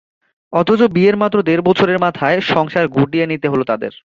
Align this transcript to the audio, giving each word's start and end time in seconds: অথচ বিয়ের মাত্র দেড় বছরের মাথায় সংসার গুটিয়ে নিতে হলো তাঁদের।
অথচ 0.53 0.81
বিয়ের 0.91 1.15
মাত্র 1.17 1.37
দেড় 1.41 1.63
বছরের 1.65 1.97
মাথায় 1.99 2.37
সংসার 2.47 2.85
গুটিয়ে 2.87 3.25
নিতে 3.25 3.47
হলো 3.49 3.63
তাঁদের। 3.63 3.93